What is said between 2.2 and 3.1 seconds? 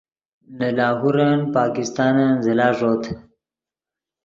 زل ݱوت